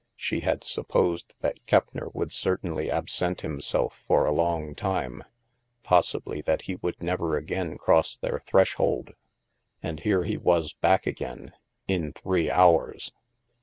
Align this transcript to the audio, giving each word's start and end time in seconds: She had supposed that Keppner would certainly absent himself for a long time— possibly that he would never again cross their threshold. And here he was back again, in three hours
She 0.15 0.39
had 0.39 0.63
supposed 0.63 1.35
that 1.41 1.63
Keppner 1.67 2.09
would 2.15 2.31
certainly 2.31 2.89
absent 2.89 3.41
himself 3.41 3.95
for 4.07 4.25
a 4.25 4.31
long 4.31 4.73
time— 4.73 5.23
possibly 5.83 6.41
that 6.41 6.63
he 6.63 6.73
would 6.77 7.03
never 7.03 7.37
again 7.37 7.77
cross 7.77 8.17
their 8.17 8.39
threshold. 8.47 9.11
And 9.83 9.99
here 9.99 10.23
he 10.23 10.37
was 10.37 10.73
back 10.73 11.05
again, 11.05 11.53
in 11.87 12.13
three 12.13 12.49
hours 12.49 13.11